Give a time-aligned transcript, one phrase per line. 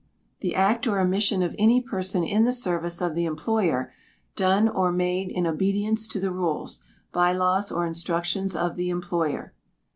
[0.39, 3.93] The act or omission of any person in the service of the employer
[4.35, 6.81] done or made in obedience to the rules,
[7.11, 9.53] bye laws, or instructions of the employer.